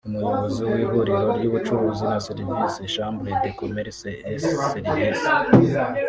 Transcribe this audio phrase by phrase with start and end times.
[0.07, 5.21] Umuyobozi mu Ihuriro ry’ubucuruzi na Serivisi (Chambre de Commerce et Services)